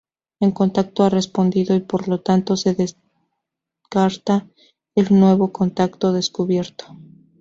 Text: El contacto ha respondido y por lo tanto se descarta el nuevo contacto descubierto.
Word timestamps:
El 0.39 0.55
contacto 0.55 1.03
ha 1.03 1.09
respondido 1.11 1.75
y 1.75 1.79
por 1.81 2.07
lo 2.07 2.21
tanto 2.21 2.57
se 2.57 2.73
descarta 2.73 4.49
el 4.95 5.15
nuevo 5.19 5.51
contacto 5.51 6.11
descubierto. 6.11 6.97